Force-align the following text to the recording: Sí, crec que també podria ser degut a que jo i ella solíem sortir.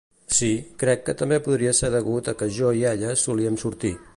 Sí, 0.35 0.47
crec 0.83 1.03
que 1.09 1.15
també 1.19 1.37
podria 1.49 1.75
ser 1.81 1.91
degut 1.97 2.33
a 2.33 2.37
que 2.43 2.51
jo 2.59 2.73
i 2.81 2.85
ella 2.93 3.15
solíem 3.27 3.61
sortir. 3.67 3.97